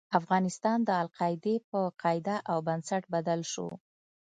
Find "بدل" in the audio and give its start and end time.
3.13-3.39